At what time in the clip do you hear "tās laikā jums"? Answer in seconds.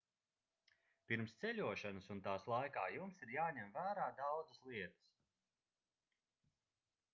2.29-3.21